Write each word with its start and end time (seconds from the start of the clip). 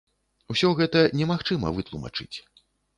Усё 0.53 0.71
гэта 0.79 1.05
немагчыма 1.21 1.77
вытлумачыць. 1.79 2.35